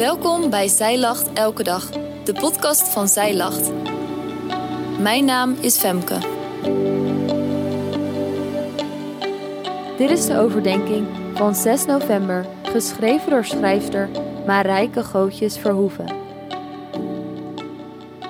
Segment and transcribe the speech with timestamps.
[0.00, 1.90] Welkom bij Zij Lacht Elke Dag,
[2.24, 3.72] de podcast van Zij Lacht.
[5.00, 6.18] Mijn naam is Femke.
[9.96, 14.08] Dit is de overdenking van 6 november, geschreven door schrijfster
[14.46, 16.14] Marijke Gootjes Verhoeven.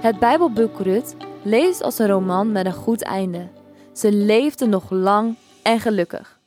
[0.00, 3.48] Het Bijbelboek Rut leest als een roman met een goed einde.
[3.92, 6.40] Ze leefde nog lang en gelukkig.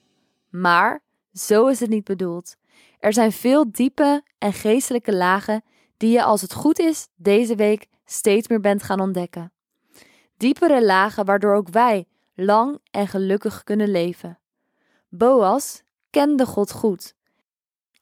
[0.50, 1.04] Maar
[1.34, 2.56] zo is het niet bedoeld.
[3.04, 5.64] Er zijn veel diepe en geestelijke lagen
[5.98, 9.54] die je als het goed is deze week steeds meer bent gaan ontdekken.
[10.38, 14.40] Diepere lagen waardoor ook wij lang en gelukkig kunnen leven.
[15.10, 17.16] Boas kende God goed.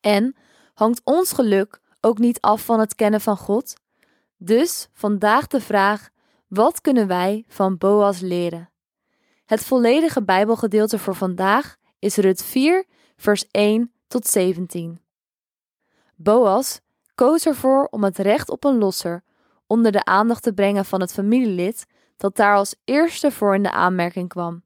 [0.01, 0.35] En
[0.73, 3.73] hangt ons geluk ook niet af van het kennen van God?
[4.37, 6.09] Dus vandaag de vraag:
[6.47, 8.69] wat kunnen wij van Boas leren?
[9.45, 14.99] Het volledige Bijbelgedeelte voor vandaag is Rut 4, vers 1 tot 17.
[16.15, 16.79] Boas
[17.15, 19.23] koos ervoor om het recht op een losser
[19.67, 21.85] onder de aandacht te brengen van het familielid
[22.17, 24.63] dat daar als eerste voor in de aanmerking kwam.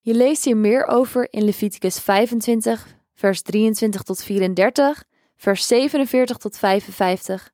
[0.00, 5.04] Je leest hier meer over in Leviticus 25, vers 23 tot 34,
[5.36, 7.50] vers 47 tot 55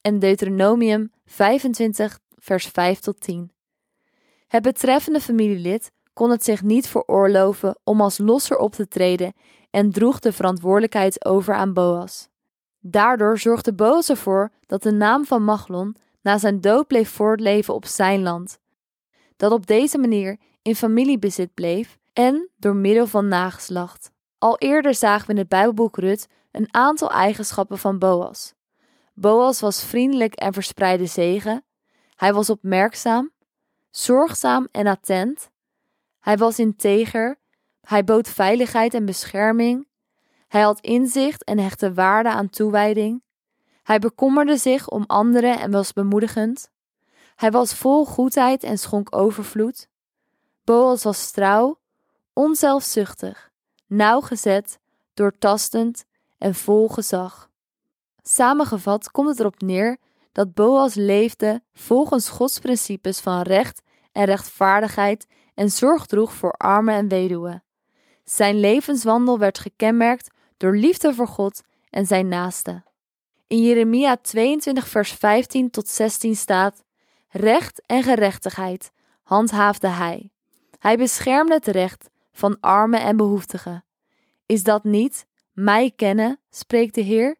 [0.00, 3.52] en Deuteronomium 25, vers 5 tot 10.
[4.48, 9.32] Het betreffende familielid kon het zich niet veroorloven om als losser op te treden
[9.70, 12.28] en droeg de verantwoordelijkheid over aan Boas.
[12.80, 17.86] Daardoor zorgde Boas ervoor dat de naam van Machlon na zijn dood bleef voortleven op
[17.86, 18.58] zijn land,
[19.36, 24.10] dat op deze manier in familiebezit bleef en door middel van nageslacht.
[24.38, 28.54] Al eerder zagen we in het Bijbelboek Rut een aantal eigenschappen van Boas.
[29.14, 31.64] Boas was vriendelijk en verspreidde zegen.
[32.16, 33.30] Hij was opmerkzaam,
[33.90, 35.50] zorgzaam en attent.
[36.22, 37.38] Hij was integer.
[37.80, 39.88] Hij bood veiligheid en bescherming.
[40.48, 43.22] Hij had inzicht en hechtte waarde aan toewijding.
[43.82, 46.70] Hij bekommerde zich om anderen en was bemoedigend.
[47.36, 49.88] Hij was vol goedheid en schonk overvloed.
[50.64, 51.78] Boas was trouw,
[52.32, 53.50] onzelfzuchtig,
[53.86, 54.78] nauwgezet,
[55.14, 56.04] doortastend
[56.38, 57.50] en vol gezag.
[58.22, 59.98] Samengevat komt het erop neer
[60.32, 63.82] dat Boas leefde volgens Gods principes van recht
[64.12, 67.64] en rechtvaardigheid en zorg droeg voor armen en weduwen.
[68.24, 72.82] Zijn levenswandel werd gekenmerkt door liefde voor God en zijn naaste.
[73.46, 76.82] In Jeremia 22, vers 15 tot 16 staat:
[77.28, 78.92] Recht en gerechtigheid
[79.22, 80.30] handhaafde hij.
[80.78, 83.84] Hij beschermde het recht van armen en behoeftigen.
[84.46, 87.36] Is dat niet mij kennen, spreekt de Heer?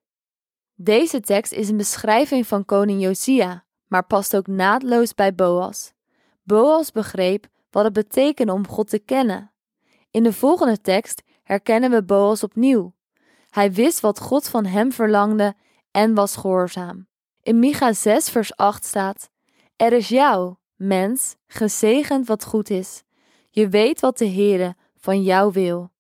[0.74, 5.92] Deze tekst is een beschrijving van koning Josia, maar past ook naadloos bij Boas.
[6.42, 9.52] Boas begreep wat het betekende om God te kennen.
[10.10, 12.94] In de volgende tekst herkennen we Boas opnieuw.
[13.50, 15.54] Hij wist wat God van hem verlangde
[15.90, 17.06] en was gehoorzaam.
[17.42, 19.30] In Micha 6 vers 8 staat:
[19.76, 23.02] Er is jou, mens, gezegend wat goed is.
[23.50, 25.90] Je weet wat de Heere van jou wil.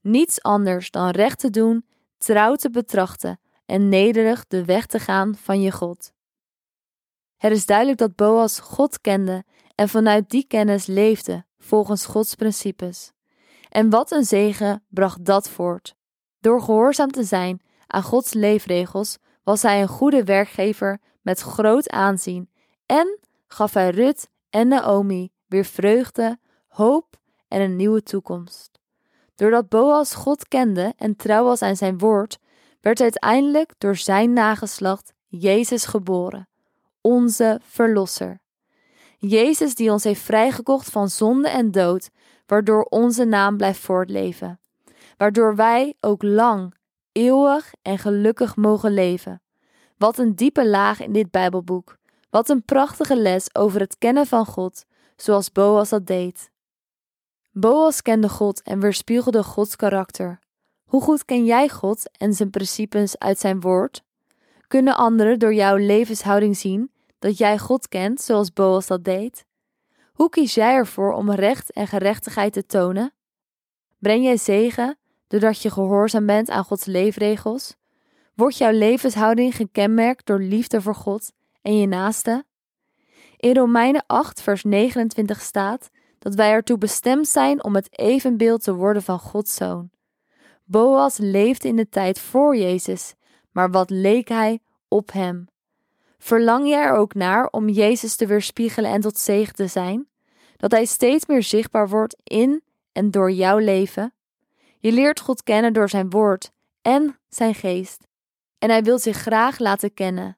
[0.00, 1.86] Niets anders dan recht te doen,
[2.18, 6.12] trouw te betrachten en nederig de weg te gaan van je God.
[7.36, 9.44] Het is duidelijk dat Boas God kende
[9.82, 13.12] en vanuit die kennis leefde volgens Gods principes.
[13.68, 15.94] En wat een zegen bracht dat voort.
[16.40, 22.50] Door gehoorzaam te zijn aan Gods leefregels was hij een goede werkgever met groot aanzien
[22.86, 26.38] en gaf hij Rut en Naomi weer vreugde,
[26.68, 27.16] hoop
[27.48, 28.70] en een nieuwe toekomst.
[29.34, 32.38] Doordat Boas God kende en trouw was aan zijn woord,
[32.80, 36.48] werd uiteindelijk door zijn nageslacht Jezus geboren,
[37.00, 38.41] onze Verlosser.
[39.28, 42.10] Jezus die ons heeft vrijgekocht van zonde en dood,
[42.46, 44.60] waardoor onze naam blijft voortleven,
[45.16, 46.74] waardoor wij ook lang,
[47.12, 49.42] eeuwig en gelukkig mogen leven.
[49.98, 51.98] Wat een diepe laag in dit Bijbelboek.
[52.30, 54.84] Wat een prachtige les over het kennen van God,
[55.16, 56.50] zoals Boas dat deed.
[57.50, 60.38] Boas kende God en weerspiegelde Gods karakter.
[60.84, 64.02] Hoe goed ken jij God en zijn principes uit zijn woord?
[64.68, 66.91] Kunnen anderen door jouw levenshouding zien
[67.22, 69.44] dat jij God kent zoals Boas dat deed?
[70.12, 73.12] Hoe kies jij ervoor om recht en gerechtigheid te tonen?
[73.98, 77.74] Breng jij zegen doordat je gehoorzaam bent aan Gods leefregels?
[78.34, 82.44] Wordt jouw levenshouding gekenmerkt door liefde voor God en je naaste?
[83.36, 88.74] In Romeinen 8, vers 29 staat dat wij ertoe bestemd zijn om het evenbeeld te
[88.74, 89.90] worden van Gods zoon.
[90.64, 93.14] Boas leefde in de tijd voor Jezus,
[93.50, 95.50] maar wat leek hij op hem?
[96.24, 100.08] Verlang jij er ook naar om Jezus te weerspiegelen en tot zegen te zijn?
[100.56, 104.12] Dat hij steeds meer zichtbaar wordt in en door jouw leven?
[104.78, 106.50] Je leert God kennen door zijn woord
[106.82, 108.06] en zijn geest.
[108.58, 110.36] en Hij wil zich graag laten kennen.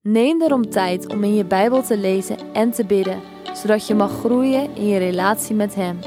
[0.00, 3.20] Neem daarom tijd om in je Bijbel te lezen en te bidden,
[3.54, 5.98] zodat je mag groeien in je relatie met Hem.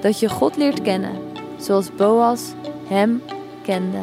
[0.00, 2.52] Dat je God leert kennen, zoals Boas
[2.88, 3.22] Hem
[3.62, 4.02] kende.